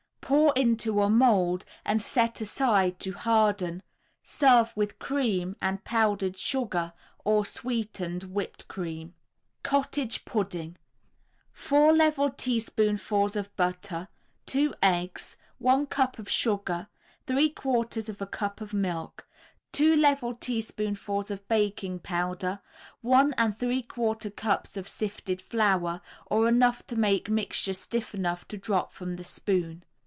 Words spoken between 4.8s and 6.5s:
cream and powdered